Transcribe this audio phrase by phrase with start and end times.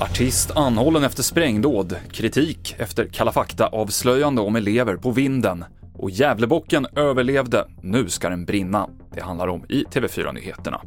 [0.00, 5.64] Artist anhållen efter sprängdåd, kritik efter Kalla fakta-avslöjande om elever på vinden
[5.94, 8.88] och Gävlebocken överlevde, nu ska den brinna.
[9.14, 10.80] Det handlar om i TV4-nyheterna.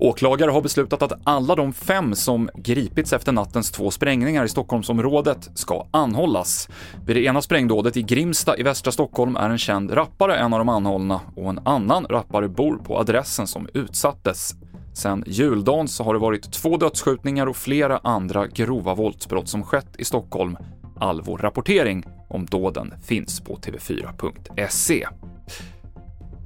[0.00, 5.50] Åklagare har beslutat att alla de fem som gripits efter nattens två sprängningar i Stockholmsområdet
[5.54, 6.68] ska anhållas.
[7.06, 10.58] Vid det ena sprängdådet i Grimsta i västra Stockholm är en känd rappare en av
[10.58, 14.54] de anhållna och en annan rappare bor på adressen som utsattes.
[14.94, 19.96] Sen juldagen så har det varit två dödsskjutningar och flera andra grova våldsbrott som skett
[19.98, 20.56] i Stockholm.
[21.00, 25.08] All vår rapportering om dåden finns på tv4.se.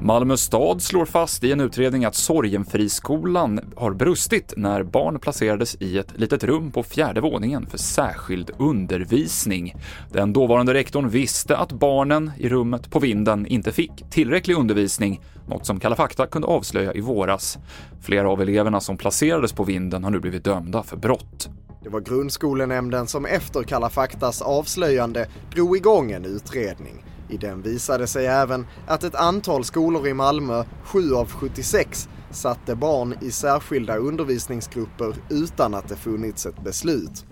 [0.05, 5.99] Malmö stad slår fast i en utredning att Sorgenfriskolan har brustit när barn placerades i
[5.99, 9.75] ett litet rum på fjärde våningen för särskild undervisning.
[10.13, 15.67] Den dåvarande rektorn visste att barnen i rummet på vinden inte fick tillräcklig undervisning, något
[15.67, 17.59] som Kalla fakta kunde avslöja i våras.
[18.01, 21.49] Flera av eleverna som placerades på vinden har nu blivit dömda för brott.
[21.83, 27.05] Det var grundskolenämnden som efter Kalla faktas avslöjande drog igång en utredning.
[27.29, 32.75] I den visade sig även att ett antal skolor i Malmö, 7 av 76, satte
[32.75, 37.25] barn i särskilda undervisningsgrupper utan att det funnits ett beslut.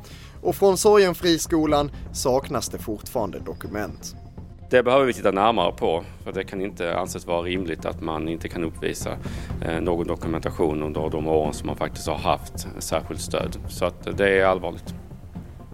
[0.43, 4.15] Och från Sorgenfriskolan saknas det fortfarande dokument.
[4.71, 8.29] Det behöver vi titta närmare på för det kan inte anses vara rimligt att man
[8.29, 9.17] inte kan uppvisa
[9.63, 13.57] eh, någon dokumentation under de åren som man faktiskt har haft särskilt stöd.
[13.69, 14.95] Så att det är allvarligt.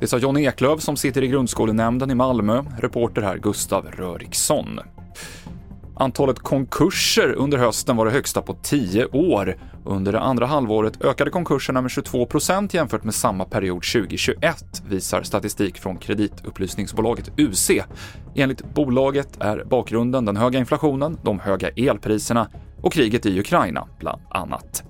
[0.01, 4.81] Det sa John Eklöf som sitter i grundskolenämnden i Malmö, reporter här Gustav Röriksson.
[5.97, 9.57] Antalet konkurser under hösten var det högsta på 10 år.
[9.85, 15.79] Under det andra halvåret ökade konkurserna med 22% jämfört med samma period 2021, visar statistik
[15.79, 17.71] från kreditupplysningsbolaget UC.
[18.35, 22.49] Enligt bolaget är bakgrunden den höga inflationen, de höga elpriserna
[22.83, 24.86] och kriget i Ukraina, bland annat.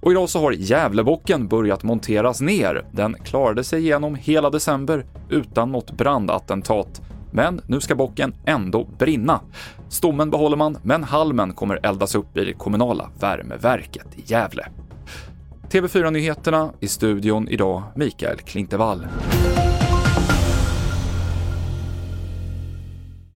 [0.00, 2.84] Och idag så har Gävlebocken börjat monteras ner.
[2.92, 7.02] Den klarade sig igenom hela december utan något brandattentat.
[7.32, 9.40] Men nu ska bocken ändå brinna.
[9.88, 14.66] Stommen behåller man, men halmen kommer eldas upp i det kommunala värmeverket i Gävle.
[15.70, 19.06] TV4-nyheterna i studion idag, Mikael Klintevall.